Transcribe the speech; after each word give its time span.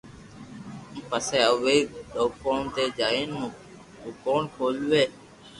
پسو 1.09 1.35
اووي 1.49 1.77
دوڪون 2.13 2.61
تو 2.75 2.83
جائين 2.99 3.31
دوڪون 4.01 4.41
کولوي 4.55 5.03